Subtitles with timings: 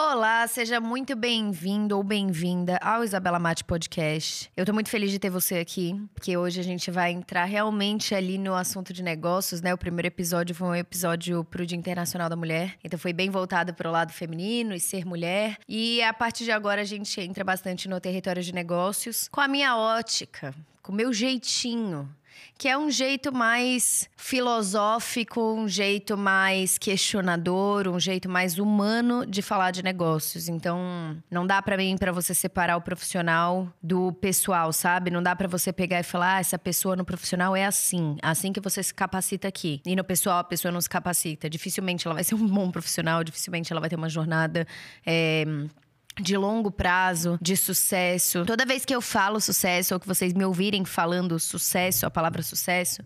[0.00, 4.48] Olá, seja muito bem-vindo ou bem-vinda ao Isabela Mate Podcast.
[4.56, 8.14] Eu tô muito feliz de ter você aqui, porque hoje a gente vai entrar realmente
[8.14, 9.74] ali no assunto de negócios, né?
[9.74, 13.74] O primeiro episódio foi um episódio pro Dia Internacional da Mulher, então foi bem voltado
[13.74, 15.58] pro lado feminino e ser mulher.
[15.68, 19.48] E a partir de agora a gente entra bastante no território de negócios com a
[19.48, 22.08] minha ótica, com o meu jeitinho
[22.56, 29.42] que é um jeito mais filosófico, um jeito mais questionador, um jeito mais humano de
[29.42, 30.48] falar de negócios.
[30.48, 35.10] Então, não dá para mim para você separar o profissional do pessoal, sabe?
[35.10, 38.52] Não dá para você pegar e falar, ah, essa pessoa no profissional é assim, assim
[38.52, 39.80] que você se capacita aqui.
[39.86, 41.48] E no pessoal a pessoa não se capacita.
[41.48, 44.66] Dificilmente ela vai ser um bom profissional, dificilmente ela vai ter uma jornada
[45.06, 45.44] é,
[46.20, 48.44] de longo prazo, de sucesso.
[48.44, 52.42] Toda vez que eu falo sucesso, ou que vocês me ouvirem falando sucesso, a palavra
[52.42, 53.02] sucesso,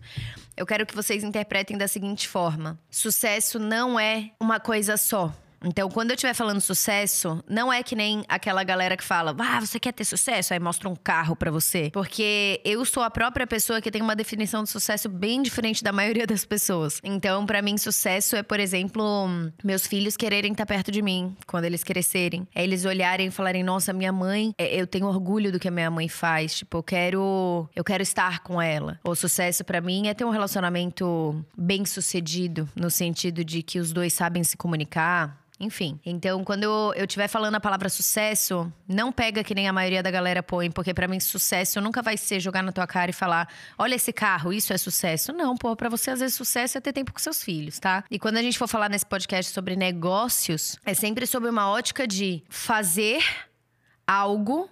[0.55, 5.33] eu quero que vocês interpretem da seguinte forma: sucesso não é uma coisa só.
[5.63, 9.59] Então, quando eu estiver falando sucesso, não é que nem aquela galera que fala, ah,
[9.59, 10.53] você quer ter sucesso?
[10.53, 11.89] Aí mostra um carro para você.
[11.91, 15.91] Porque eu sou a própria pessoa que tem uma definição de sucesso bem diferente da
[15.91, 16.99] maioria das pessoas.
[17.03, 19.27] Então, para mim, sucesso é, por exemplo,
[19.63, 22.47] meus filhos quererem estar perto de mim quando eles crescerem.
[22.53, 25.71] É eles olharem e falarem, nossa, minha mãe, é, eu tenho orgulho do que a
[25.71, 26.55] minha mãe faz.
[26.55, 28.99] Tipo, eu quero, eu quero estar com ela.
[29.03, 33.93] O sucesso para mim é ter um relacionamento bem sucedido, no sentido de que os
[33.93, 35.99] dois sabem se comunicar enfim.
[36.05, 40.11] Então, quando eu estiver falando a palavra sucesso, não pega que nem a maioria da
[40.11, 43.47] galera põe, porque para mim sucesso nunca vai ser jogar na tua cara e falar:
[43.77, 45.33] "Olha esse carro, isso é sucesso".
[45.33, 48.03] Não, pô, para você às vezes sucesso é ter tempo com seus filhos, tá?
[48.11, 52.07] E quando a gente for falar nesse podcast sobre negócios, é sempre sobre uma ótica
[52.07, 53.23] de fazer
[54.05, 54.69] algo,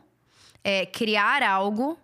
[0.64, 1.98] é, criar algo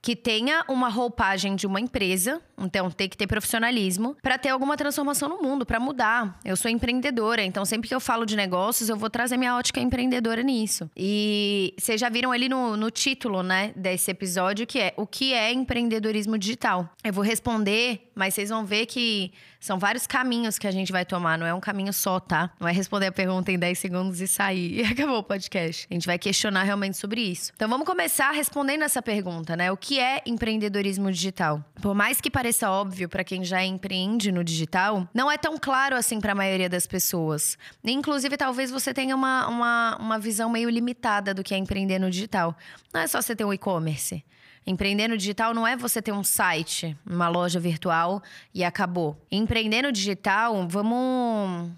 [0.00, 4.76] que tenha uma roupagem de uma empresa, então tem que ter profissionalismo para ter alguma
[4.76, 6.38] transformação no mundo, para mudar.
[6.44, 9.80] Eu sou empreendedora, então sempre que eu falo de negócios, eu vou trazer minha ótica
[9.80, 10.90] empreendedora nisso.
[10.96, 15.32] E vocês já viram ali no, no título, né, desse episódio que é o que
[15.32, 16.88] é empreendedorismo digital.
[17.04, 21.04] Eu vou responder, mas vocês vão ver que são vários caminhos que a gente vai
[21.04, 22.50] tomar, não é um caminho só, tá?
[22.60, 25.86] Não é responder a pergunta em 10 segundos e sair e acabou o podcast.
[25.90, 27.52] A gente vai questionar realmente sobre isso.
[27.54, 29.72] Então vamos começar respondendo essa pergunta, né?
[29.72, 31.64] O que é empreendedorismo digital?
[31.80, 35.96] Por mais que pareça óbvio para quem já empreende no digital, não é tão claro
[35.96, 37.56] assim para a maioria das pessoas.
[37.84, 42.10] Inclusive, talvez você tenha uma, uma, uma visão meio limitada do que é empreender no
[42.10, 42.56] digital.
[42.92, 44.24] Não é só você ter um e-commerce.
[44.66, 48.22] Empreender no digital não é você ter um site, uma loja virtual
[48.52, 49.16] e acabou.
[49.30, 51.70] Empreender no digital, vamos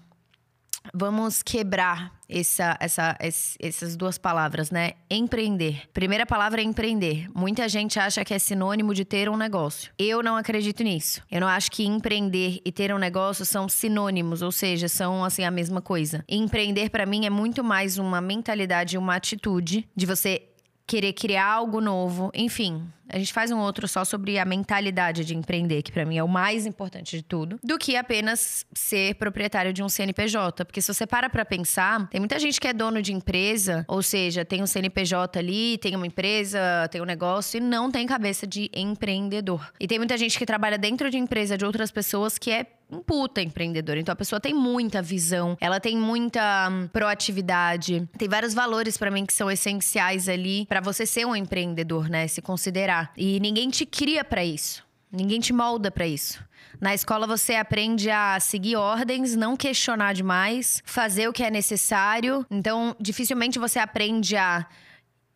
[0.93, 3.17] vamos quebrar essa, essa,
[3.59, 4.93] essas duas palavras, né?
[5.09, 5.83] Empreender.
[5.93, 7.27] Primeira palavra é empreender.
[7.35, 9.91] Muita gente acha que é sinônimo de ter um negócio.
[9.99, 11.21] Eu não acredito nisso.
[11.29, 15.43] Eu não acho que empreender e ter um negócio são sinônimos, ou seja, são assim
[15.43, 16.23] a mesma coisa.
[16.27, 20.50] Empreender para mim é muito mais uma mentalidade, uma atitude de você
[20.85, 22.87] querer criar algo novo, enfim.
[23.13, 26.23] A gente faz um outro só sobre a mentalidade de empreender, que para mim é
[26.23, 30.63] o mais importante de tudo, do que apenas ser proprietário de um CNPJ.
[30.63, 34.01] Porque se você para pra pensar, tem muita gente que é dono de empresa, ou
[34.01, 38.47] seja, tem um CNPJ ali, tem uma empresa, tem um negócio e não tem cabeça
[38.47, 39.73] de empreendedor.
[39.77, 43.01] E tem muita gente que trabalha dentro de empresa de outras pessoas que é um
[43.01, 43.97] puta empreendedor.
[43.97, 49.09] Então a pessoa tem muita visão, ela tem muita hum, proatividade, tem vários valores para
[49.09, 52.27] mim que são essenciais ali para você ser um empreendedor, né?
[52.27, 53.11] Se considerar.
[53.15, 54.83] E ninguém te cria para isso.
[55.11, 56.43] Ninguém te molda para isso.
[56.79, 62.45] Na escola você aprende a seguir ordens, não questionar demais, fazer o que é necessário.
[62.49, 64.65] Então, dificilmente você aprende a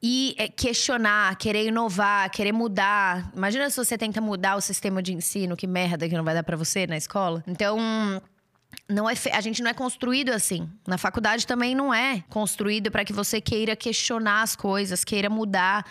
[0.07, 3.31] e é, questionar, querer inovar, querer mudar.
[3.35, 6.43] Imagina se você tenta mudar o sistema de ensino, que merda que não vai dar
[6.43, 7.43] para você na escola.
[7.47, 7.79] Então,
[8.87, 9.29] não é fe...
[9.31, 10.69] a gente não é construído assim.
[10.87, 15.85] Na faculdade também não é construído para que você queira questionar as coisas, queira mudar,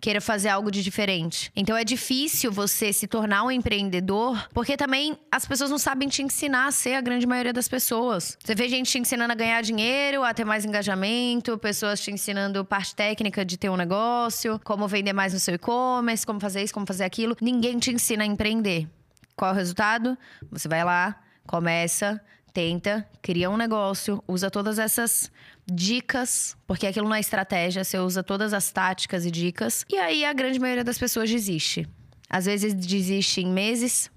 [0.00, 1.52] queira fazer algo de diferente.
[1.54, 6.22] Então é difícil você se tornar um empreendedor, porque também as pessoas não sabem te
[6.22, 8.36] ensinar a ser a grande maioria das pessoas.
[8.42, 12.64] Você vê gente te ensinando a ganhar dinheiro, a ter mais engajamento, pessoas te ensinando
[12.64, 16.74] parte técnica de ter um negócio, como vender mais no seu e-commerce, como fazer isso,
[16.74, 17.36] como fazer aquilo.
[17.40, 18.88] Ninguém te ensina a empreender.
[19.36, 20.18] Qual é o resultado?
[20.50, 21.18] Você vai lá,
[21.50, 22.20] começa,
[22.52, 25.32] tenta, cria um negócio, usa todas essas
[25.66, 30.24] dicas, porque aquilo não é estratégia, você usa todas as táticas e dicas, e aí
[30.24, 31.88] a grande maioria das pessoas desiste.
[32.28, 34.08] Às vezes desiste em meses,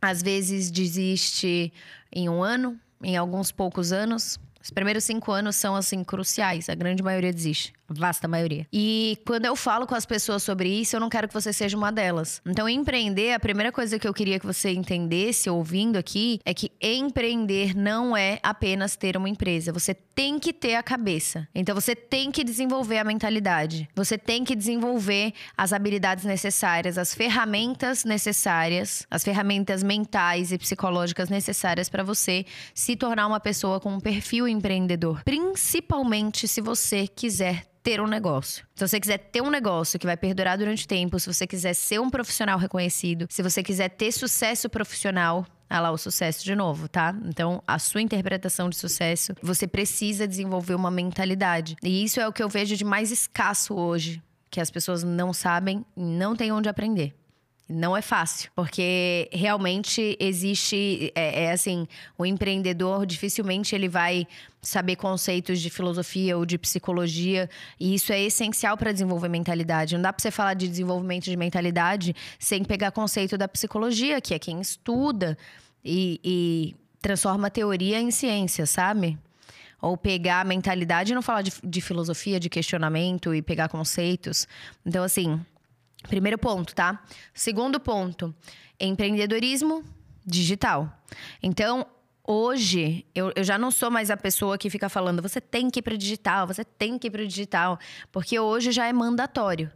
[0.00, 1.72] às vezes desiste
[2.12, 6.68] em um ano, em alguns poucos anos, Os primeiros cinco anos são, assim, cruciais.
[6.68, 7.72] A grande maioria desiste.
[7.96, 8.66] Vasta maioria.
[8.72, 11.76] E quando eu falo com as pessoas sobre isso, eu não quero que você seja
[11.76, 12.40] uma delas.
[12.46, 16.70] Então, empreender, a primeira coisa que eu queria que você entendesse ouvindo aqui é que
[16.80, 19.72] empreender não é apenas ter uma empresa.
[19.72, 21.48] Você tem que ter a cabeça.
[21.54, 23.88] Então, você tem que desenvolver a mentalidade.
[23.94, 31.28] Você tem que desenvolver as habilidades necessárias, as ferramentas necessárias, as ferramentas mentais e psicológicas
[31.28, 35.22] necessárias para você se tornar uma pessoa com um perfil empreendedor.
[35.24, 38.64] Principalmente se você quiser ter um negócio.
[38.74, 42.00] Se você quiser ter um negócio que vai perdurar durante tempo, se você quiser ser
[42.00, 46.88] um profissional reconhecido, se você quiser ter sucesso profissional, ah lá, o sucesso de novo,
[46.88, 47.16] tá?
[47.24, 51.76] Então, a sua interpretação de sucesso, você precisa desenvolver uma mentalidade.
[51.82, 55.32] E isso é o que eu vejo de mais escasso hoje, que as pessoas não
[55.32, 57.14] sabem e não têm onde aprender.
[57.68, 61.86] Não é fácil, porque realmente existe, é, é, assim,
[62.18, 64.26] o empreendedor dificilmente ele vai
[64.60, 67.48] saber conceitos de filosofia ou de psicologia,
[67.78, 69.94] e isso é essencial para desenvolver mentalidade.
[69.94, 74.34] Não dá para você falar de desenvolvimento de mentalidade sem pegar conceito da psicologia, que
[74.34, 75.38] é quem estuda
[75.84, 79.18] e, e transforma teoria em ciência, sabe?
[79.80, 84.46] ou pegar a mentalidade e não falar de, de, filosofia, de questionamento e pegar conceitos.
[84.86, 85.44] Então, assim,
[86.08, 87.02] Primeiro ponto, tá?
[87.32, 88.34] Segundo ponto,
[88.78, 89.84] empreendedorismo
[90.24, 90.92] digital.
[91.42, 91.86] Então,
[92.26, 95.80] hoje, eu, eu já não sou mais a pessoa que fica falando, você tem que
[95.80, 97.78] ir para digital, você tem que ir para digital,
[98.10, 99.70] porque hoje já é mandatório.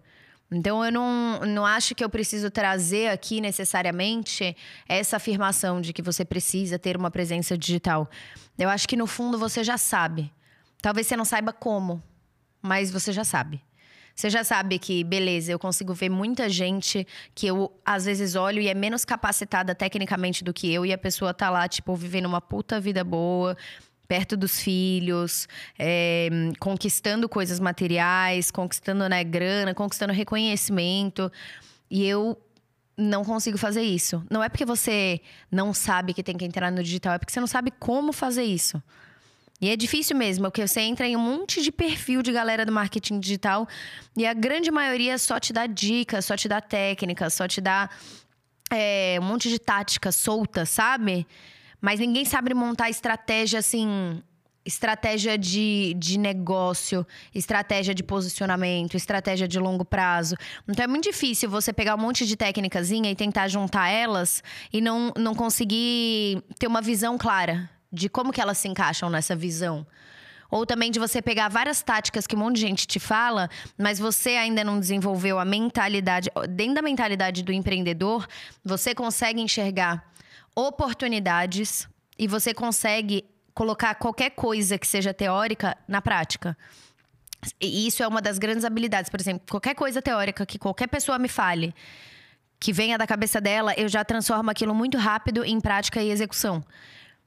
[0.51, 4.57] Então, eu não, não acho que eu preciso trazer aqui necessariamente
[4.89, 8.09] essa afirmação de que você precisa ter uma presença digital.
[8.57, 10.33] Eu acho que no fundo você já sabe.
[10.81, 12.01] Talvez você não saiba como,
[12.63, 13.61] mas você já sabe.
[14.17, 18.63] Você já sabe que, beleza, eu consigo ver muita gente que eu às vezes olho
[18.63, 22.25] e é menos capacitada tecnicamente do que eu, e a pessoa tá lá, tipo, vivendo
[22.25, 23.55] uma puta vida boa,
[24.09, 25.47] perto dos filhos,
[25.79, 31.31] é, conquistando coisas materiais, conquistando né, grana, conquistando reconhecimento.
[31.91, 32.41] E eu
[32.97, 34.25] não consigo fazer isso.
[34.31, 35.21] Não é porque você
[35.53, 38.45] não sabe que tem que entrar no digital, é porque você não sabe como fazer
[38.45, 38.83] isso.
[39.61, 42.73] E é difícil mesmo, porque você entra em um monte de perfil de galera do
[42.73, 43.67] marketing digital
[44.15, 47.89] e a grande maioria só te dá dicas, só te dá técnicas, só te dá
[48.71, 51.27] é, um monte de tática solta, sabe?
[51.81, 54.23] Mas ninguém sabe montar estratégia assim.
[54.65, 60.35] Estratégia de, de negócio, estratégia de posicionamento, estratégia de longo prazo.
[60.67, 64.43] Então é muito difícil você pegar um monte de técnicazinha e tentar juntar elas
[64.73, 69.35] e não, não conseguir ter uma visão clara de como que elas se encaixam nessa
[69.35, 69.87] visão.
[70.51, 73.99] Ou também de você pegar várias táticas que um monte de gente te fala, mas
[73.99, 76.31] você ainda não desenvolveu a mentalidade.
[76.51, 78.27] Dentro da mentalidade do empreendedor,
[78.65, 80.05] você consegue enxergar
[80.55, 81.89] oportunidades
[82.19, 86.57] e você consegue colocar qualquer coisa que seja teórica na prática.
[87.61, 89.11] E isso é uma das grandes habilidades.
[89.11, 91.75] Por exemplo, qualquer coisa teórica que qualquer pessoa me fale,
[92.59, 96.65] que venha da cabeça dela, eu já transformo aquilo muito rápido em prática e execução.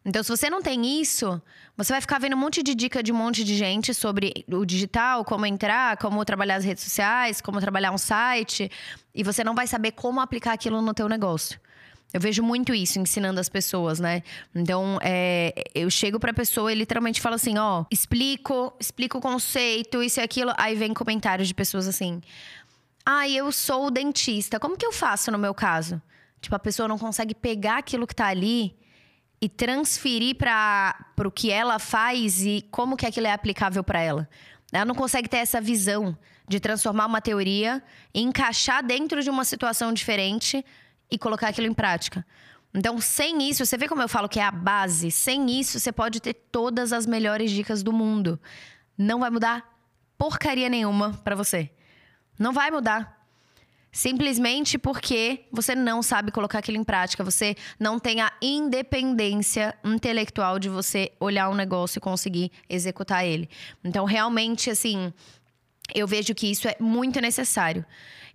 [0.05, 1.41] Então, se você não tem isso,
[1.75, 4.65] você vai ficar vendo um monte de dica de um monte de gente sobre o
[4.65, 8.71] digital, como entrar, como trabalhar as redes sociais, como trabalhar um site,
[9.13, 11.59] e você não vai saber como aplicar aquilo no teu negócio.
[12.11, 14.23] Eu vejo muito isso ensinando as pessoas, né?
[14.55, 20.01] Então, é, eu chego pra pessoa e literalmente falo assim: ó, explico, explico o conceito,
[20.01, 20.51] isso e aquilo.
[20.57, 22.19] Aí vem comentários de pessoas assim:
[23.05, 26.01] ah, eu sou dentista, como que eu faço no meu caso?
[26.41, 28.78] Tipo, a pessoa não consegue pegar aquilo que tá ali
[29.41, 30.95] e transferir para
[31.25, 34.29] o que ela faz e como que aquilo é aplicável para ela.
[34.71, 37.81] Ela não consegue ter essa visão de transformar uma teoria,
[38.13, 40.65] encaixar dentro de uma situação diferente
[41.09, 42.25] e colocar aquilo em prática.
[42.73, 45.09] Então, sem isso, você vê como eu falo que é a base.
[45.09, 48.39] Sem isso, você pode ter todas as melhores dicas do mundo.
[48.97, 49.79] Não vai mudar
[50.19, 51.71] porcaria nenhuma para você.
[52.37, 53.18] Não vai mudar.
[53.91, 60.59] Simplesmente porque você não sabe colocar aquilo em prática, você não tem a independência intelectual
[60.59, 63.49] de você olhar um negócio e conseguir executar ele.
[63.83, 65.11] Então, realmente, assim,
[65.93, 67.83] eu vejo que isso é muito necessário.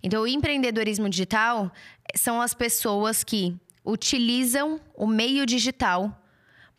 [0.03, 1.71] Então, o empreendedorismo digital
[2.15, 6.21] são as pessoas que utilizam o meio digital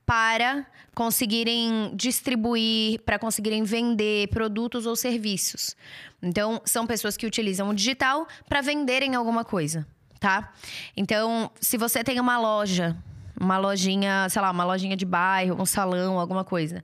[0.07, 5.77] para conseguirem distribuir, para conseguirem vender produtos ou serviços.
[6.23, 9.87] Então, são pessoas que utilizam o digital para venderem alguma coisa,
[10.21, 10.53] tá?
[10.97, 12.97] Então, se você tem uma loja,
[13.39, 16.83] uma lojinha, sei lá, uma lojinha de bairro, um salão, alguma coisa,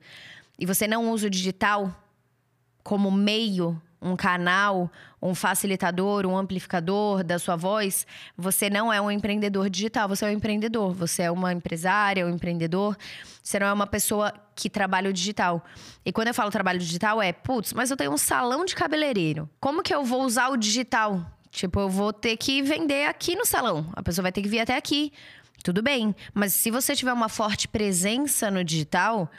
[0.59, 1.95] e você não usa o digital
[2.83, 4.91] como meio, um canal,
[5.21, 8.05] um facilitador, um amplificador da sua voz,
[8.37, 10.93] você não é um empreendedor digital, você é um empreendedor.
[10.93, 12.97] Você é uma empresária, um empreendedor.
[13.41, 15.63] Você não é uma pessoa que trabalha o digital.
[16.05, 19.49] E quando eu falo trabalho digital, é, putz, mas eu tenho um salão de cabeleireiro.
[19.59, 21.25] Como que eu vou usar o digital?
[21.49, 23.89] Tipo, eu vou ter que vender aqui no salão.
[23.93, 25.13] A pessoa vai ter que vir até aqui.
[25.63, 26.13] Tudo bem.
[26.33, 29.31] Mas se você tiver uma forte presença no digital,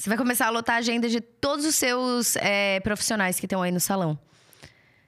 [0.00, 3.60] você vai começar a lotar a agenda de todos os seus é, profissionais que estão
[3.60, 4.18] aí no salão.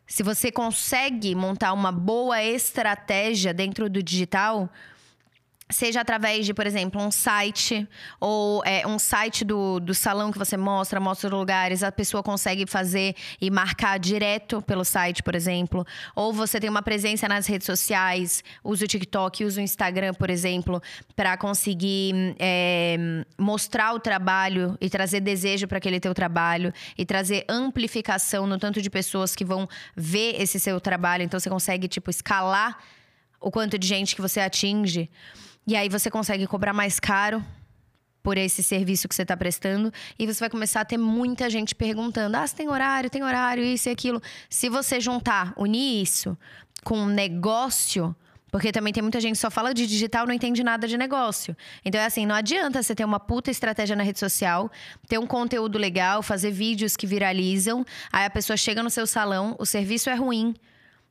[0.07, 4.71] Se você consegue montar uma boa estratégia dentro do digital,
[5.73, 7.89] seja através de, por exemplo, um site
[8.21, 12.67] ou é, um site do, do salão que você mostra, mostra lugares, a pessoa consegue
[12.67, 15.87] fazer e marcar direto pelo site, por exemplo.
[16.15, 20.31] Ou você tem uma presença nas redes sociais, usa o TikTok, usa o Instagram, por
[20.31, 20.83] exemplo,
[21.17, 27.45] para conseguir é, mostrar o trabalho e trazer desejo para aquele teu trabalho e trazer
[27.49, 31.23] amplificação no tanto de pessoas que vão ver esse seu trabalho.
[31.23, 32.79] Então você consegue, tipo, escalar
[33.41, 35.11] o quanto de gente que você atinge.
[35.67, 37.45] E aí você consegue cobrar mais caro
[38.23, 41.75] por esse serviço que você está prestando e você vai começar a ter muita gente
[41.75, 44.23] perguntando: ah, você tem horário, tem horário, isso e aquilo.
[44.49, 46.37] Se você juntar, unir isso
[46.85, 48.15] com um negócio.
[48.51, 51.57] Porque também tem muita gente que só fala de digital não entende nada de negócio.
[51.83, 54.71] Então é assim, não adianta você ter uma puta estratégia na rede social,
[55.09, 59.57] ter um conteúdo legal, fazer vídeos que viralizam, aí a pessoa chega no seu salão,
[59.59, 60.55] o serviço é ruim,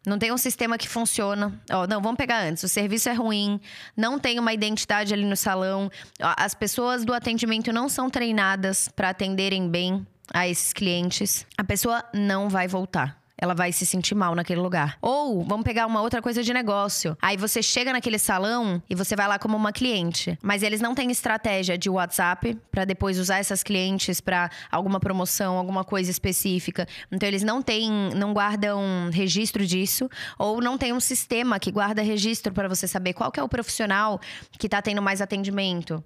[0.05, 1.53] não tem um sistema que funciona.
[1.69, 2.63] Oh, não, vamos pegar antes.
[2.63, 3.59] O serviço é ruim,
[3.95, 5.91] não tem uma identidade ali no salão.
[6.19, 11.45] As pessoas do atendimento não são treinadas para atenderem bem a esses clientes.
[11.57, 14.99] A pessoa não vai voltar ela vai se sentir mal naquele lugar.
[15.01, 17.17] Ou vamos pegar uma outra coisa de negócio.
[17.19, 20.93] Aí você chega naquele salão e você vai lá como uma cliente, mas eles não
[20.93, 26.87] têm estratégia de WhatsApp para depois usar essas clientes para alguma promoção, alguma coisa específica.
[27.11, 30.07] Então eles não têm, não guardam registro disso
[30.37, 34.21] ou não tem um sistema que guarda registro para você saber qual é o profissional
[34.51, 36.03] que está tendo mais atendimento.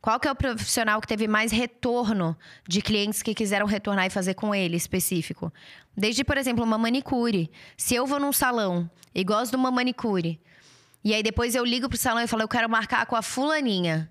[0.00, 2.36] Qual que é o profissional que teve mais retorno
[2.68, 5.52] de clientes que quiseram retornar e fazer com ele específico?
[5.96, 7.50] Desde, por exemplo, uma manicure.
[7.76, 10.40] Se eu vou num salão e gosto de uma manicure,
[11.02, 14.10] e aí depois eu ligo pro salão e falo, eu quero marcar com a fulaninha.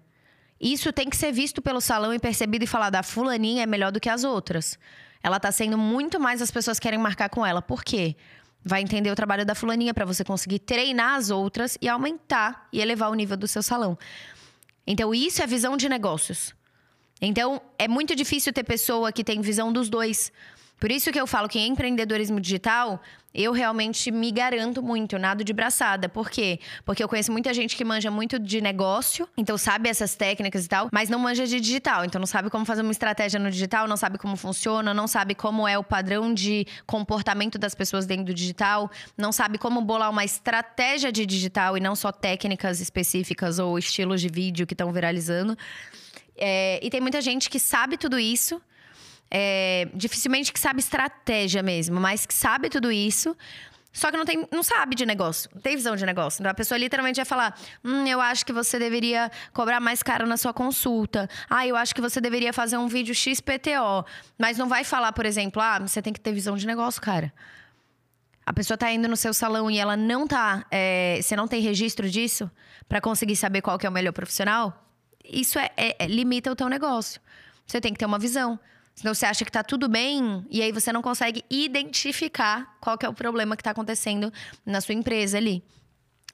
[0.60, 3.92] Isso tem que ser visto pelo salão e percebido e falar da fulaninha é melhor
[3.92, 4.80] do que as outras.
[5.22, 7.62] Ela tá sendo muito mais as pessoas querem marcar com ela.
[7.62, 8.16] Por quê?
[8.64, 12.80] Vai entender o trabalho da fulaninha para você conseguir treinar as outras e aumentar e
[12.80, 13.98] elevar o nível do seu salão.
[14.86, 16.54] Então, isso é visão de negócios.
[17.22, 20.32] Então, é muito difícil ter pessoa que tem visão dos dois.
[20.80, 23.02] Por isso que eu falo que em empreendedorismo digital,
[23.34, 26.08] eu realmente me garanto muito, nada de braçada.
[26.08, 26.60] Por quê?
[26.86, 30.70] Porque eu conheço muita gente que manja muito de negócio, então sabe essas técnicas e
[30.70, 32.06] tal, mas não manja de digital.
[32.06, 35.36] Então não sabe como fazer uma estratégia no digital, não sabe como funciona, não sabe
[35.36, 40.10] como é o padrão de comportamento das pessoas dentro do digital, não sabe como bolar
[40.10, 44.92] uma estratégia de digital e não só técnicas específicas ou estilos de vídeo que estão
[44.94, 45.58] viralizando.
[46.38, 48.62] É, e tem muita gente que sabe tudo isso
[49.30, 53.36] é, dificilmente que sabe estratégia mesmo, mas que sabe tudo isso.
[53.92, 56.42] Só que não, tem, não sabe de negócio, não tem visão de negócio.
[56.42, 60.28] Então a pessoa literalmente vai falar: Hum, eu acho que você deveria cobrar mais caro
[60.28, 61.30] na sua consulta.
[61.50, 64.06] Ah, eu acho que você deveria fazer um vídeo XPTO.
[64.38, 67.32] Mas não vai falar, por exemplo, ah, você tem que ter visão de negócio, cara.
[68.46, 70.66] A pessoa tá indo no seu salão e ela não tá.
[70.70, 72.52] É, você não tem registro disso
[72.88, 74.86] para conseguir saber qual que é o melhor profissional.
[75.24, 77.20] Isso é, é, é, limita o teu negócio.
[77.66, 78.60] Você tem que ter uma visão.
[78.96, 83.06] Senão você acha que tá tudo bem e aí você não consegue identificar qual que
[83.06, 84.32] é o problema que está acontecendo
[84.66, 85.62] na sua empresa ali.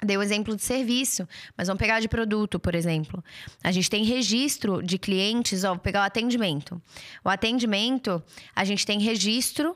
[0.03, 3.23] Dei o exemplo de serviço, mas vamos pegar de produto, por exemplo.
[3.63, 6.81] A gente tem registro de clientes, ó, vou pegar o atendimento.
[7.23, 8.23] O atendimento,
[8.55, 9.75] a gente tem registro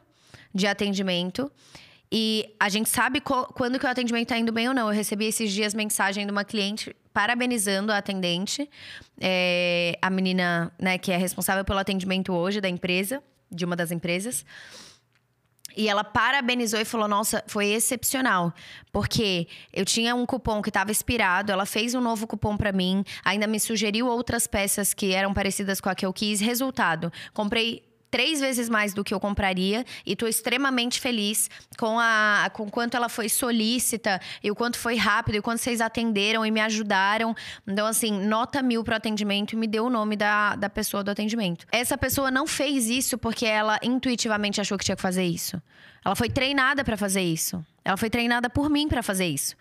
[0.54, 1.51] de atendimento
[2.12, 4.88] e a gente sabe quando que o atendimento está indo bem ou não.
[4.88, 8.69] Eu recebi esses dias mensagem de uma cliente parabenizando a atendente,
[9.19, 13.91] é, a menina né, que é responsável pelo atendimento hoje da empresa, de uma das
[13.91, 14.45] empresas.
[15.77, 18.53] E ela parabenizou e falou: Nossa, foi excepcional.
[18.91, 23.03] Porque eu tinha um cupom que estava expirado, ela fez um novo cupom para mim,
[23.24, 26.39] ainda me sugeriu outras peças que eram parecidas com a que eu quis.
[26.39, 27.83] Resultado: comprei
[28.15, 32.95] três vezes mais do que eu compraria e estou extremamente feliz com a com quanto
[32.95, 36.62] ela foi solícita e o quanto foi rápido e o quanto vocês atenderam e me
[36.62, 37.36] ajudaram.
[37.67, 41.12] Então, assim, nota mil pro atendimento e me deu o nome da, da pessoa do
[41.12, 41.65] atendimento.
[41.69, 45.62] Essa pessoa não fez isso porque ela intuitivamente achou que tinha que fazer isso.
[46.05, 47.62] Ela foi treinada para fazer isso.
[47.84, 49.57] Ela foi treinada por mim para fazer isso.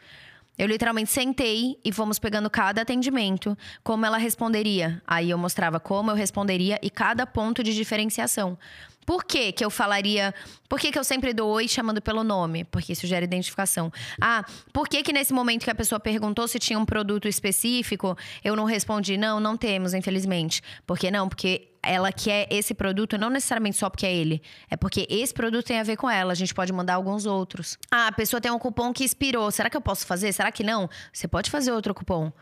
[0.57, 5.03] Eu literalmente sentei e fomos pegando cada atendimento, como ela responderia.
[5.05, 8.57] Aí eu mostrava como eu responderia e cada ponto de diferenciação.
[9.05, 10.35] Por que que eu falaria...
[10.69, 12.65] Por que que eu sempre dou oi chamando pelo nome?
[12.65, 13.93] Porque isso gera identificação.
[14.21, 18.17] Ah, por que que nesse momento que a pessoa perguntou se tinha um produto específico,
[18.43, 20.63] eu não respondi, não, não temos, infelizmente.
[20.87, 21.29] Por que não?
[21.29, 24.43] Porque ela quer esse produto, não necessariamente só porque é ele.
[24.69, 26.33] É porque esse produto tem a ver com ela.
[26.33, 27.79] A gente pode mandar alguns outros.
[27.91, 29.51] Ah, a pessoa tem um cupom que expirou.
[29.51, 30.33] Será que eu posso fazer?
[30.33, 30.89] Será que não?
[31.13, 32.33] Você pode fazer outro cupom.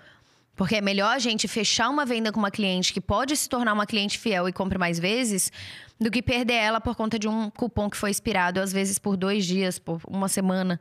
[0.55, 3.73] Porque é melhor a gente fechar uma venda com uma cliente que pode se tornar
[3.73, 5.51] uma cliente fiel e compre mais vezes,
[5.99, 9.17] do que perder ela por conta de um cupom que foi expirado, às vezes por
[9.17, 10.81] dois dias, por uma semana.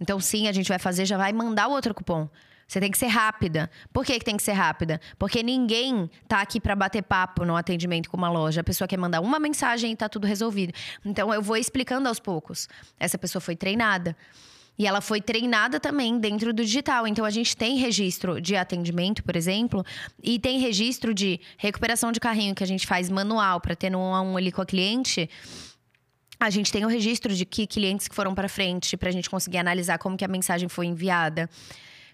[0.00, 2.28] Então, sim, a gente vai fazer, já vai mandar o outro cupom.
[2.68, 3.70] Você tem que ser rápida.
[3.92, 5.00] Por que, que tem que ser rápida?
[5.18, 8.60] Porque ninguém tá aqui para bater papo no atendimento com uma loja.
[8.60, 10.74] A pessoa quer mandar uma mensagem e tá tudo resolvido.
[11.02, 12.68] Então eu vou explicando aos poucos.
[13.00, 14.14] Essa pessoa foi treinada.
[14.78, 17.06] E ela foi treinada também dentro do digital.
[17.06, 19.84] Então a gente tem registro de atendimento, por exemplo,
[20.22, 24.14] e tem registro de recuperação de carrinho que a gente faz manual para ter um
[24.14, 25.28] a um ali com a cliente.
[26.38, 29.28] A gente tem o registro de que clientes que foram para frente para a gente
[29.28, 31.50] conseguir analisar como que a mensagem foi enviada.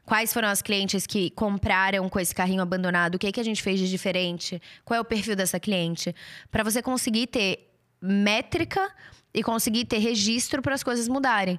[0.06, 3.16] Quais foram as clientes que compraram com esse carrinho abandonado?
[3.16, 4.60] O que, que a gente fez de diferente?
[4.84, 6.14] Qual é o perfil dessa cliente?
[6.50, 8.90] Para você conseguir ter métrica
[9.32, 11.58] e conseguir ter registro para as coisas mudarem.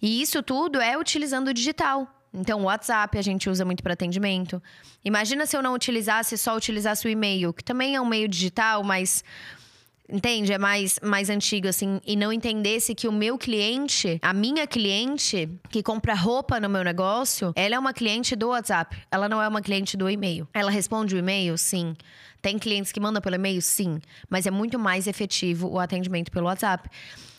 [0.00, 2.06] E isso tudo é utilizando o digital.
[2.32, 4.62] Então, o WhatsApp a gente usa muito para atendimento.
[5.04, 8.84] Imagina se eu não utilizasse, só utilizasse o e-mail, que também é um meio digital,
[8.84, 9.24] mas
[10.08, 10.52] entende?
[10.52, 15.48] É mais, mais antigo, assim, e não entendesse que o meu cliente, a minha cliente,
[15.68, 18.96] que compra roupa no meu negócio, ela é uma cliente do WhatsApp.
[19.10, 20.48] Ela não é uma cliente do e-mail.
[20.54, 21.58] Ela responde o e-mail?
[21.58, 21.94] Sim.
[22.40, 23.60] Tem clientes que mandam pelo e-mail?
[23.60, 24.00] Sim.
[24.30, 26.88] Mas é muito mais efetivo o atendimento pelo WhatsApp.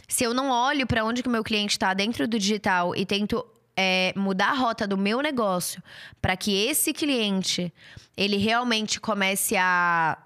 [0.10, 3.06] Se eu não olho para onde que o meu cliente está dentro do digital e
[3.06, 3.46] tento
[3.78, 5.82] é, mudar a rota do meu negócio
[6.20, 7.72] para que esse cliente
[8.18, 10.18] ele realmente comece a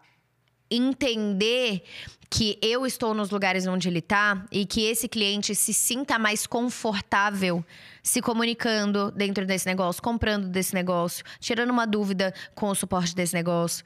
[0.71, 1.83] entender
[2.29, 6.47] que eu estou nos lugares onde ele está e que esse cliente se sinta mais
[6.47, 7.63] confortável
[8.01, 13.33] se comunicando dentro desse negócio, comprando desse negócio, tirando uma dúvida com o suporte desse
[13.33, 13.85] negócio.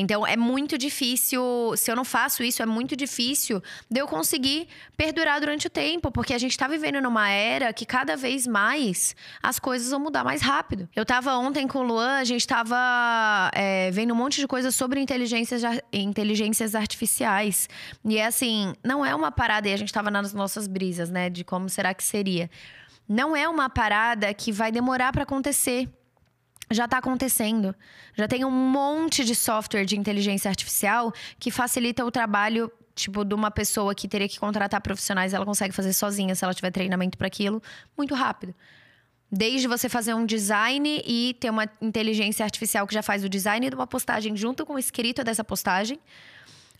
[0.00, 4.66] Então é muito difícil, se eu não faço isso, é muito difícil de eu conseguir
[4.96, 9.14] perdurar durante o tempo, porque a gente está vivendo numa era que cada vez mais
[9.42, 10.88] as coisas vão mudar mais rápido.
[10.96, 14.74] Eu estava ontem com o Luan, a gente estava é, vendo um monte de coisas
[14.74, 17.68] sobre inteligências, inteligências artificiais.
[18.02, 21.28] E é assim, não é uma parada, e a gente estava nas nossas brisas, né,
[21.28, 22.48] de como será que seria.
[23.06, 25.90] Não é uma parada que vai demorar para acontecer
[26.70, 27.74] já está acontecendo.
[28.14, 33.34] Já tem um monte de software de inteligência artificial que facilita o trabalho tipo de
[33.34, 37.16] uma pessoa que teria que contratar profissionais, ela consegue fazer sozinha se ela tiver treinamento
[37.16, 37.62] para aquilo,
[37.96, 38.54] muito rápido.
[39.32, 43.68] Desde você fazer um design e ter uma inteligência artificial que já faz o design
[43.68, 46.00] de uma postagem junto com o escrito dessa postagem.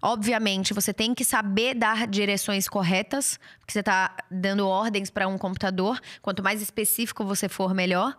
[0.02, 5.38] Obviamente, você tem que saber dar direções corretas, porque você está dando ordens para um
[5.38, 6.00] computador.
[6.22, 8.16] Quanto mais específico você for, melhor.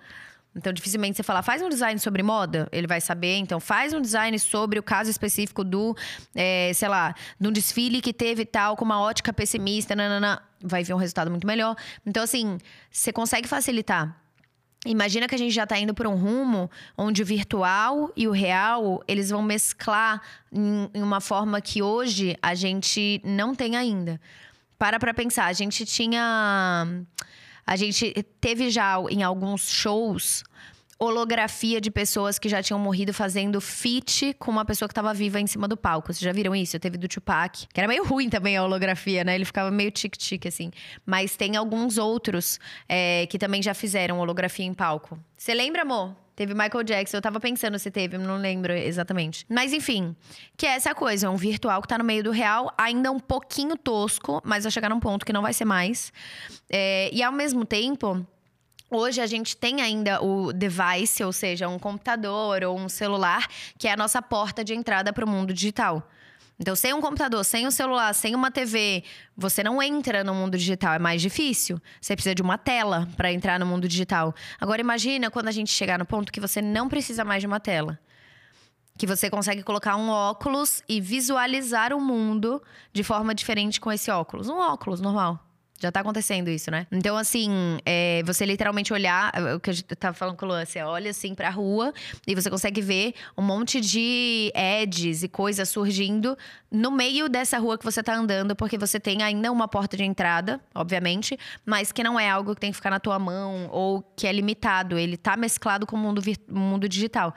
[0.56, 3.38] Então, dificilmente você fala, faz um design sobre moda, ele vai saber.
[3.38, 5.96] Então, faz um design sobre o caso específico do,
[6.36, 10.84] é, sei lá, de um desfile que teve tal, com uma ótica pessimista, nanana, vai
[10.84, 11.76] ver um resultado muito melhor.
[12.06, 12.58] Então, assim,
[12.92, 14.18] você consegue facilitar.
[14.86, 18.32] Imagina que a gente já está indo por um rumo onde o virtual e o
[18.32, 24.20] real eles vão mesclar em, em uma forma que hoje a gente não tem ainda.
[24.80, 26.88] Para para pensar, a gente tinha
[27.66, 30.44] a gente teve já em alguns shows
[31.02, 35.40] holografia de pessoas que já tinham morrido fazendo feat com uma pessoa que estava viva
[35.40, 36.14] em cima do palco.
[36.14, 36.78] Vocês já viram isso?
[36.80, 39.34] Teve do Tupac, que era meio ruim também a holografia, né?
[39.34, 40.70] Ele ficava meio tic-tic, assim.
[41.04, 45.18] Mas tem alguns outros é, que também já fizeram holografia em palco.
[45.36, 46.16] Você lembra, amor?
[46.42, 47.18] Teve Michael Jackson.
[47.18, 49.46] Eu tava pensando se teve, não lembro exatamente.
[49.48, 50.16] Mas enfim,
[50.58, 53.20] que é essa coisa, é um virtual que tá no meio do real, ainda um
[53.20, 56.12] pouquinho tosco, mas vai chegar num ponto que não vai ser mais.
[56.68, 58.26] É, e ao mesmo tempo.
[58.90, 63.88] Hoje a gente tem ainda o device, ou seja, um computador ou um celular, que
[63.88, 66.10] é a nossa porta de entrada para o mundo digital.
[66.60, 69.04] Então, sem um computador, sem um celular, sem uma TV,
[69.36, 70.94] você não entra no mundo digital.
[70.94, 71.82] É mais difícil.
[72.00, 74.34] Você precisa de uma tela para entrar no mundo digital.
[74.60, 77.60] Agora, imagina quando a gente chegar no ponto que você não precisa mais de uma
[77.60, 78.00] tela.
[78.98, 82.62] Que você consegue colocar um óculos e visualizar o mundo
[82.94, 84.48] de forma diferente com esse óculos.
[84.48, 85.51] Um óculos normal.
[85.82, 86.86] Já tá acontecendo isso, né?
[86.92, 90.64] Então, assim, é, você literalmente olhar, o que a gente tava falando com o Luan,
[90.64, 91.92] você olha assim pra rua
[92.28, 96.38] e você consegue ver um monte de ads e coisas surgindo
[96.70, 100.04] no meio dessa rua que você tá andando, porque você tem ainda uma porta de
[100.04, 104.04] entrada, obviamente, mas que não é algo que tem que ficar na tua mão ou
[104.16, 105.00] que é limitado.
[105.00, 107.34] Ele tá mesclado com o mundo, mundo digital.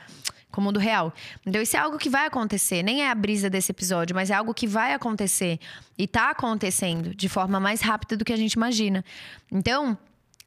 [0.54, 1.12] Com o mundo real.
[1.44, 2.82] Então, isso é algo que vai acontecer.
[2.82, 5.58] Nem é a brisa desse episódio, mas é algo que vai acontecer.
[5.98, 9.04] E tá acontecendo de forma mais rápida do que a gente imagina.
[9.50, 9.98] Então.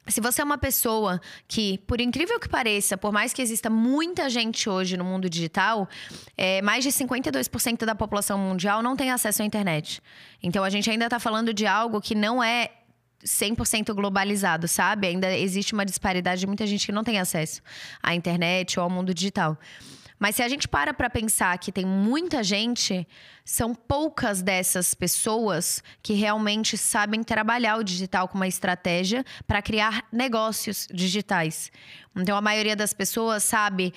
[0.06, 4.30] Se você é uma pessoa que, por incrível que pareça, por mais que exista muita
[4.30, 5.86] gente hoje no mundo digital,
[6.34, 10.00] é, mais de 52% da população mundial não tem acesso à internet.
[10.42, 12.70] Então a gente ainda está falando de algo que não é
[13.24, 15.08] 100% globalizado, sabe?
[15.08, 17.60] Ainda existe uma disparidade de muita gente que não tem acesso
[18.02, 19.58] à internet ou ao mundo digital.
[20.18, 23.06] Mas se a gente para para pensar que tem muita gente,
[23.44, 30.04] são poucas dessas pessoas que realmente sabem trabalhar o digital com uma estratégia para criar
[30.10, 31.70] negócios digitais.
[32.16, 33.94] Então a maioria das pessoas sabe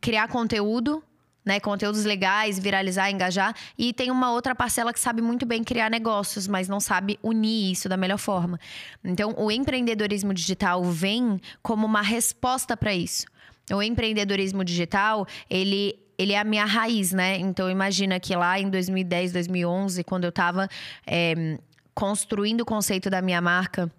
[0.00, 1.02] criar conteúdo
[1.44, 3.54] né, conteúdos legais, viralizar, engajar.
[3.76, 7.72] E tem uma outra parcela que sabe muito bem criar negócios, mas não sabe unir
[7.72, 8.58] isso da melhor forma.
[9.04, 13.26] Então, o empreendedorismo digital vem como uma resposta para isso.
[13.72, 17.38] O empreendedorismo digital, ele ele é a minha raiz, né?
[17.38, 20.68] Então imagina que lá em 2010, 2011, quando eu estava
[21.04, 21.58] é,
[21.92, 23.90] construindo o conceito da minha marca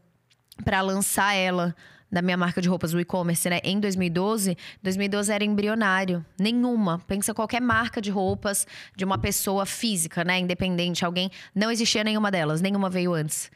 [0.64, 1.76] para lançar ela
[2.12, 3.60] da minha marca de roupas, o e-commerce, né?
[3.64, 6.26] Em 2012, 2012 era embrionário.
[6.40, 7.00] Nenhuma.
[7.08, 8.66] Pensa qualquer marca de roupas
[8.96, 10.40] de uma pessoa física, né?
[10.40, 11.30] Independente, alguém.
[11.54, 13.52] Não existia nenhuma delas, nenhuma veio antes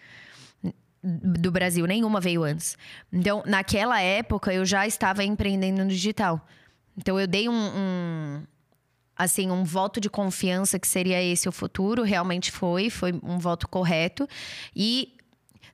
[1.01, 2.77] do Brasil, nenhuma veio antes.
[3.11, 6.45] Então, naquela época, eu já estava empreendendo no digital.
[6.97, 8.43] Então, eu dei um, um,
[9.15, 12.03] assim, um voto de confiança que seria esse o futuro.
[12.03, 14.27] Realmente foi, foi um voto correto.
[14.75, 15.13] E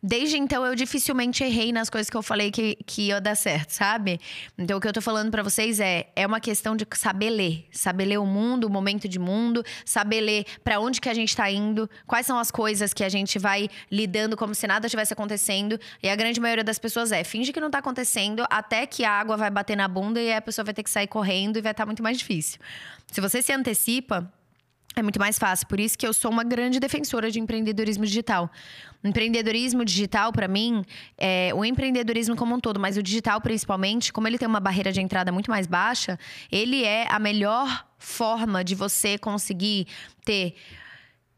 [0.07, 3.71] Desde então, eu dificilmente errei nas coisas que eu falei que, que ia dar certo,
[3.71, 4.19] sabe?
[4.55, 7.65] Então, o que eu tô falando para vocês é, é uma questão de saber ler.
[7.71, 11.35] Saber ler o mundo, o momento de mundo, saber ler para onde que a gente
[11.35, 15.11] tá indo, quais são as coisas que a gente vai lidando como se nada estivesse
[15.11, 15.79] acontecendo.
[16.03, 19.09] E a grande maioria das pessoas é, finge que não tá acontecendo até que a
[19.09, 21.71] água vai bater na bunda e a pessoa vai ter que sair correndo e vai
[21.71, 22.59] estar tá muito mais difícil.
[23.11, 24.31] Se você se antecipa,
[24.95, 25.67] é muito mais fácil.
[25.67, 28.49] Por isso que eu sou uma grande defensora de empreendedorismo digital.
[29.03, 30.83] Empreendedorismo digital, para mim,
[31.17, 34.91] é o empreendedorismo como um todo, mas o digital principalmente, como ele tem uma barreira
[34.91, 36.17] de entrada muito mais baixa,
[36.51, 39.87] ele é a melhor forma de você conseguir
[40.23, 40.55] ter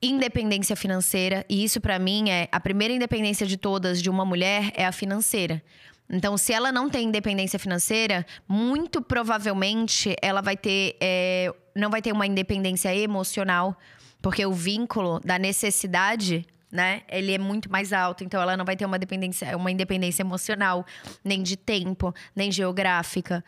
[0.02, 1.46] independência financeira.
[1.50, 4.91] E isso, para mim, é a primeira independência de todas de uma mulher é a
[4.91, 5.62] financeira.
[6.10, 10.96] Então, se ela não tem independência financeira, muito provavelmente ela vai ter.
[11.02, 13.78] É, não vai ter uma independência emocional,
[14.22, 17.04] porque o vínculo da necessidade né?
[17.08, 20.86] Ele é muito mais alto, então ela não vai ter uma dependência, uma independência emocional,
[21.24, 23.43] nem de tempo, nem geográfica.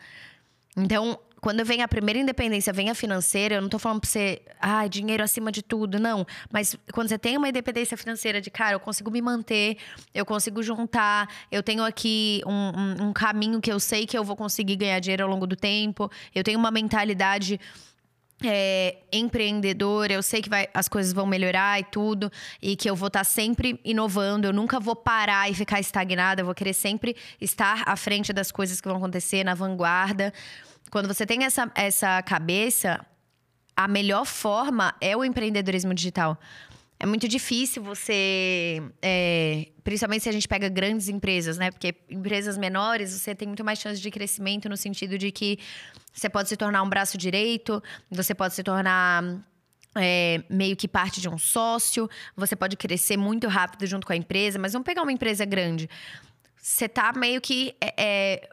[0.76, 4.42] Então, quando vem a primeira independência, vem a financeira, eu não tô falando pra você,
[4.60, 6.26] ah, dinheiro acima de tudo, não.
[6.52, 9.78] Mas quando você tem uma independência financeira de, cara, eu consigo me manter,
[10.14, 14.22] eu consigo juntar, eu tenho aqui um, um, um caminho que eu sei que eu
[14.22, 17.58] vou conseguir ganhar dinheiro ao longo do tempo, eu tenho uma mentalidade.
[18.42, 22.96] É, empreendedora, eu sei que vai, as coisas vão melhorar e tudo, e que eu
[22.96, 26.72] vou estar tá sempre inovando, eu nunca vou parar e ficar estagnada, eu vou querer
[26.72, 30.32] sempre estar à frente das coisas que vão acontecer, na vanguarda.
[30.90, 33.04] Quando você tem essa, essa cabeça,
[33.76, 36.38] a melhor forma é o empreendedorismo digital.
[36.98, 38.82] É muito difícil você.
[39.00, 41.70] É, principalmente se a gente pega grandes empresas, né?
[41.70, 45.58] Porque empresas menores, você tem muito mais chance de crescimento no sentido de que
[46.12, 49.24] você pode se tornar um braço direito, você pode se tornar.
[49.96, 54.16] É, meio que parte de um sócio, você pode crescer muito rápido junto com a
[54.16, 55.90] empresa, mas vamos pegar uma empresa grande.
[56.62, 58.48] Você tá meio que é, é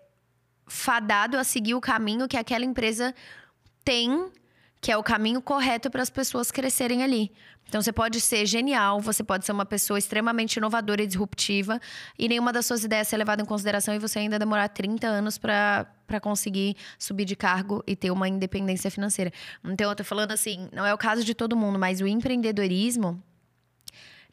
[0.67, 3.15] fadado a seguir o caminho que aquela empresa
[3.83, 4.29] tem,
[4.79, 7.31] que é o caminho correto para as pessoas crescerem ali.
[7.67, 11.81] Então você pode ser genial, você pode ser uma pessoa extremamente inovadora e disruptiva,
[12.17, 15.37] e nenhuma das suas ideias ser levada em consideração e você ainda demorar 30 anos
[15.37, 15.87] para
[16.21, 19.33] conseguir subir de cargo e ter uma independência financeira.
[19.65, 23.21] Então eu tô falando assim, não é o caso de todo mundo, mas o empreendedorismo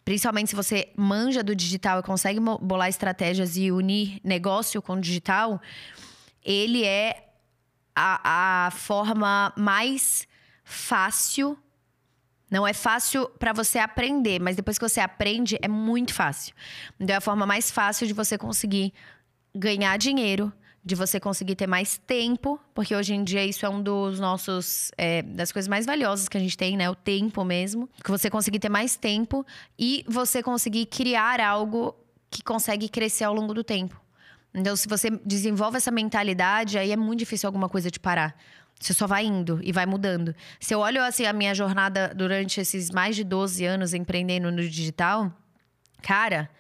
[0.05, 5.61] principalmente se você manja do digital e consegue bolar estratégias e unir negócio com digital,
[6.45, 7.29] ele é
[7.95, 10.27] a, a forma mais
[10.63, 11.59] fácil.
[12.51, 16.55] Não é fácil para você aprender, mas depois que você aprende, é muito fácil.
[17.01, 18.93] Então, é a forma mais fácil de você conseguir
[19.55, 20.53] ganhar dinheiro,
[20.85, 24.93] de você conseguir ter mais tempo, porque hoje em dia isso é um dos nossos
[24.99, 26.91] é, das coisas mais valiosas que a gente tem, né?
[26.91, 29.47] O tempo mesmo, que você conseguir ter mais tempo
[29.79, 31.97] e você conseguir criar algo
[32.31, 34.04] que consegue crescer ao longo do tempo.
[34.55, 38.37] Então, se você desenvolve essa mentalidade, aí é muito difícil alguma coisa te parar.
[38.79, 40.35] Você só vai indo e vai mudando.
[40.61, 44.63] Se eu olho assim a minha jornada durante esses mais de 12 anos empreendendo no
[44.63, 45.33] digital,
[46.03, 46.51] cara,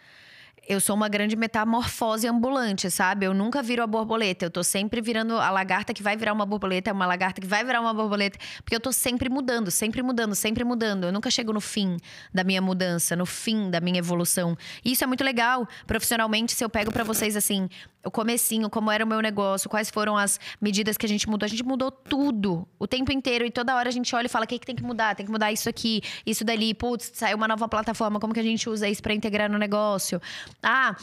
[0.66, 3.26] eu sou uma grande metamorfose ambulante, sabe?
[3.26, 4.46] Eu nunca viro a borboleta.
[4.46, 7.64] Eu tô sempre virando a lagarta que vai virar uma borboleta, uma lagarta que vai
[7.64, 8.38] virar uma borboleta.
[8.62, 11.04] Porque eu tô sempre mudando, sempre mudando, sempre mudando.
[11.04, 11.96] Eu nunca chego no fim
[12.32, 14.56] da minha mudança, no fim da minha evolução.
[14.84, 15.68] E isso é muito legal.
[15.86, 17.68] Profissionalmente, se eu pego para vocês assim,
[18.04, 21.46] o comecinho, como era o meu negócio, quais foram as medidas que a gente mudou.
[21.46, 23.44] A gente mudou tudo, o tempo inteiro.
[23.44, 25.14] E toda hora a gente olha e fala: o que, que tem que mudar?
[25.14, 26.74] Tem que mudar isso aqui, isso dali.
[26.74, 30.20] Putz, saiu uma nova plataforma, como que a gente usa isso para integrar no negócio?
[30.64, 30.96] Ah,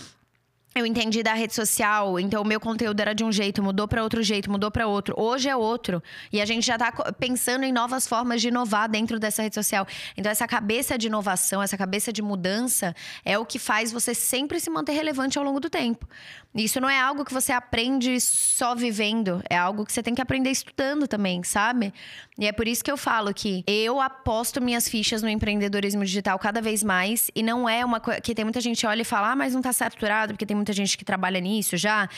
[0.74, 4.04] eu entendi da rede social, então o meu conteúdo era de um jeito, mudou para
[4.04, 5.14] outro jeito, mudou para outro.
[5.18, 6.02] Hoje é outro.
[6.32, 9.86] E a gente já está pensando em novas formas de inovar dentro dessa rede social.
[10.16, 12.96] Então essa cabeça de inovação, essa cabeça de mudança
[13.26, 16.08] é o que faz você sempre se manter relevante ao longo do tempo.
[16.54, 20.22] Isso não é algo que você aprende só vivendo, é algo que você tem que
[20.22, 21.94] aprender estudando também, sabe?
[22.38, 26.38] E é por isso que eu falo que eu aposto minhas fichas no empreendedorismo digital
[26.38, 29.32] cada vez mais e não é uma coisa que tem muita gente olha e fala:
[29.32, 32.10] "Ah, mas não tá saturado porque tem muita gente que trabalha nisso já".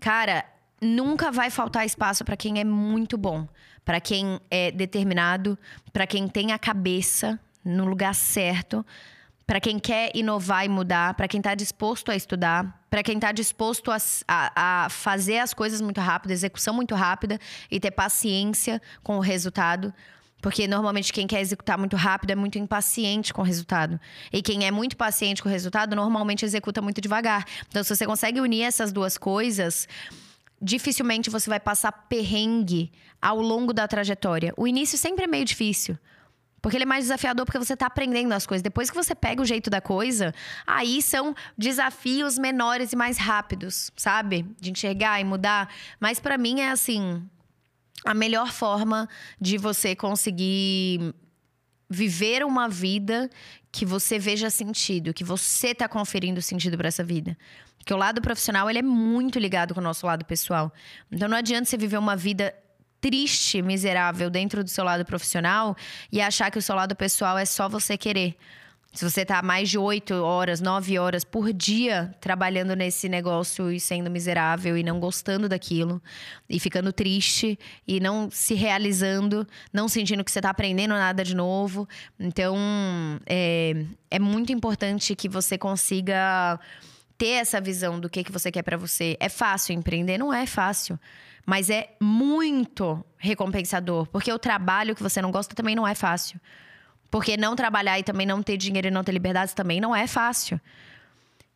[0.00, 0.44] Cara,
[0.80, 3.46] nunca vai faltar espaço para quem é muito bom,
[3.84, 5.56] para quem é determinado,
[5.92, 8.84] para quem tem a cabeça no lugar certo
[9.46, 13.30] para quem quer inovar e mudar, para quem está disposto a estudar, para quem está
[13.30, 17.38] disposto a, a, a, fazer as coisas muito rápido, execução muito rápida
[17.70, 19.94] e ter paciência com o resultado.
[20.42, 23.98] Porque normalmente quem quer executar muito rápido é muito impaciente com o resultado.
[24.32, 27.44] E quem é muito paciente com o resultado normalmente executa muito devagar.
[27.68, 29.88] Então, se você consegue unir essas duas coisas,
[30.60, 34.52] dificilmente você vai passar perrengue ao longo da trajetória.
[34.56, 35.96] O início sempre é meio difícil.
[36.66, 38.60] Porque ele é mais desafiador porque você está aprendendo as coisas.
[38.60, 40.34] Depois que você pega o jeito da coisa,
[40.66, 44.44] aí são desafios menores e mais rápidos, sabe?
[44.58, 45.72] De enxergar e mudar.
[46.00, 47.22] Mas para mim é assim,
[48.04, 49.08] a melhor forma
[49.40, 51.14] de você conseguir
[51.88, 53.30] viver uma vida
[53.70, 57.38] que você veja sentido, que você está conferindo sentido para essa vida.
[57.78, 60.72] Porque o lado profissional ele é muito ligado com o nosso lado pessoal.
[61.12, 62.52] Então não adianta você viver uma vida
[63.06, 65.76] triste, miserável dentro do seu lado profissional
[66.10, 68.34] e achar que o seu lado pessoal é só você querer.
[68.92, 73.78] Se você tá mais de oito horas, nove horas por dia trabalhando nesse negócio e
[73.78, 76.02] sendo miserável e não gostando daquilo,
[76.48, 81.36] e ficando triste e não se realizando, não sentindo que você tá aprendendo nada de
[81.36, 81.88] novo.
[82.18, 82.56] Então,
[83.24, 86.58] é, é muito importante que você consiga
[87.16, 89.16] ter essa visão do que, que você quer para você.
[89.20, 90.18] É fácil empreender?
[90.18, 90.98] Não é fácil.
[91.46, 96.40] Mas é muito recompensador, porque o trabalho que você não gosta também não é fácil.
[97.08, 100.08] Porque não trabalhar e também não ter dinheiro e não ter liberdade também não é
[100.08, 100.60] fácil.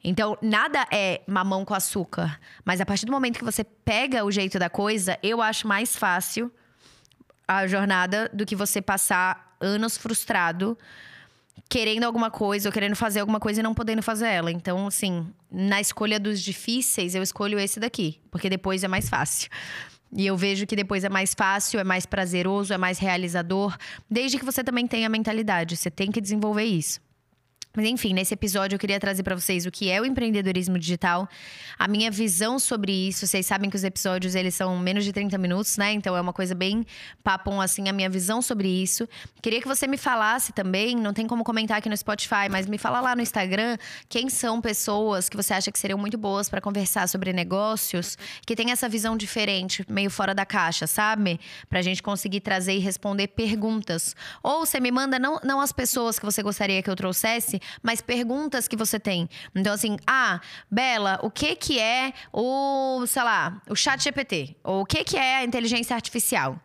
[0.03, 2.41] Então, nada é mamão com açúcar.
[2.65, 5.97] Mas a partir do momento que você pega o jeito da coisa, eu acho mais
[5.97, 6.51] fácil
[7.47, 10.79] a jornada do que você passar anos frustrado
[11.69, 14.51] querendo alguma coisa ou querendo fazer alguma coisa e não podendo fazer ela.
[14.51, 19.49] Então, assim, na escolha dos difíceis, eu escolho esse daqui, porque depois é mais fácil.
[20.13, 23.77] E eu vejo que depois é mais fácil, é mais prazeroso, é mais realizador,
[24.11, 25.77] desde que você também tenha mentalidade.
[25.77, 27.01] Você tem que desenvolver isso.
[27.73, 31.29] Mas enfim, nesse episódio eu queria trazer para vocês o que é o empreendedorismo digital,
[31.79, 33.27] a minha visão sobre isso.
[33.27, 35.93] Vocês sabem que os episódios eles são menos de 30 minutos, né?
[35.93, 36.85] Então é uma coisa bem
[37.23, 39.09] papum assim a minha visão sobre isso.
[39.41, 42.77] Queria que você me falasse também, não tem como comentar aqui no Spotify, mas me
[42.77, 43.77] fala lá no Instagram
[44.09, 48.57] quem são pessoas que você acha que seriam muito boas para conversar sobre negócios, que
[48.57, 51.39] tem essa visão diferente, meio fora da caixa, sabe?
[51.69, 54.17] Pra gente conseguir trazer e responder perguntas.
[54.43, 58.01] Ou você me manda não, não as pessoas que você gostaria que eu trouxesse, mas
[58.01, 59.29] perguntas que você tem.
[59.55, 64.57] Então, assim, ah, Bela, o que que é o, sei lá, o chat GPT?
[64.65, 66.61] Ou o que que é a inteligência artificial?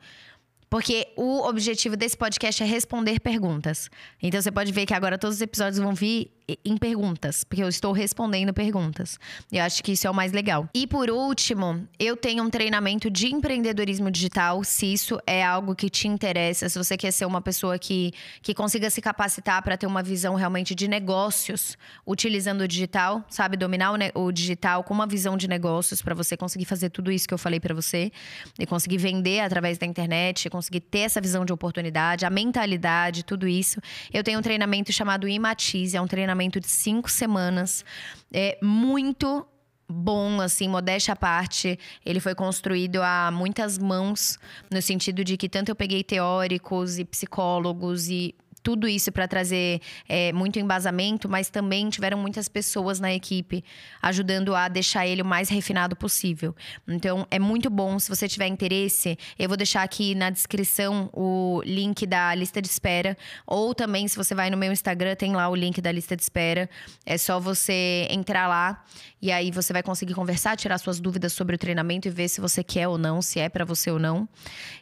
[0.69, 3.89] Porque o objetivo desse podcast é responder perguntas.
[4.21, 7.67] Então você pode ver que agora todos os episódios vão vir em perguntas, porque eu
[7.67, 9.17] estou respondendo perguntas.
[9.51, 10.69] Eu acho que isso é o mais legal.
[10.73, 15.89] E por último, eu tenho um treinamento de empreendedorismo digital, se isso é algo que
[15.89, 19.87] te interessa, se você quer ser uma pessoa que, que consiga se capacitar para ter
[19.87, 25.07] uma visão realmente de negócios utilizando o digital, sabe, dominar o, o digital com uma
[25.07, 28.11] visão de negócios para você conseguir fazer tudo isso que eu falei para você
[28.59, 33.47] e conseguir vender através da internet, conseguir ter essa visão de oportunidade, a mentalidade, tudo
[33.47, 33.79] isso.
[34.13, 37.83] Eu tenho um treinamento chamado Imatize, é um treinamento de cinco semanas.
[38.31, 39.47] É muito
[39.87, 41.79] bom, assim, modéstia à parte.
[42.05, 44.37] Ele foi construído a muitas mãos,
[44.71, 48.35] no sentido de que tanto eu peguei teóricos e psicólogos e
[48.65, 53.63] tudo isso para trazer é, muito embasamento, mas também tiveram muitas pessoas na equipe
[54.01, 56.55] ajudando a deixar ele o mais refinado possível.
[56.87, 57.99] Então, é muito bom.
[57.99, 62.67] Se você tiver interesse, eu vou deixar aqui na descrição o link da lista de
[62.67, 63.15] espera.
[63.45, 66.23] Ou também, se você vai no meu Instagram, tem lá o link da lista de
[66.23, 66.67] espera.
[67.05, 68.83] É só você entrar lá
[69.21, 72.41] e aí você vai conseguir conversar, tirar suas dúvidas sobre o treinamento e ver se
[72.41, 74.27] você quer ou não, se é para você ou não.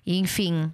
[0.06, 0.72] E, enfim.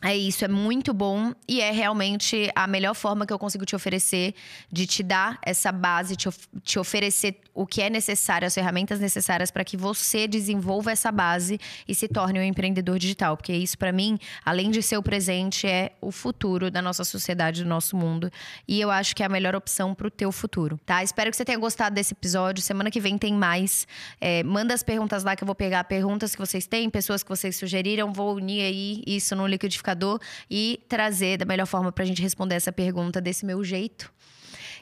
[0.00, 3.74] É isso, é muito bom e é realmente a melhor forma que eu consigo te
[3.74, 4.32] oferecer
[4.70, 9.00] de te dar essa base, te, of te oferecer o que é necessário, as ferramentas
[9.00, 11.58] necessárias para que você desenvolva essa base
[11.88, 13.36] e se torne um empreendedor digital.
[13.36, 17.64] Porque isso, para mim, além de ser o presente, é o futuro da nossa sociedade,
[17.64, 18.30] do nosso mundo.
[18.68, 21.02] E eu acho que é a melhor opção para o teu futuro, tá?
[21.02, 22.62] Espero que você tenha gostado desse episódio.
[22.62, 23.88] Semana que vem tem mais.
[24.20, 27.28] É, manda as perguntas lá que eu vou pegar perguntas que vocês têm, pessoas que
[27.28, 28.12] vocês sugeriram.
[28.12, 29.44] Vou unir aí isso no
[29.88, 30.20] liquidificador
[30.50, 34.12] e trazer da melhor forma para a gente responder essa pergunta desse meu jeito.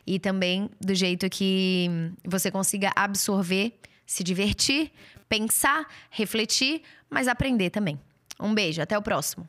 [0.06, 1.88] E também do jeito que
[2.24, 4.92] você consiga absorver, se divertir,
[5.28, 8.00] pensar, refletir, mas aprender também.
[8.40, 9.48] Um beijo, até o próximo.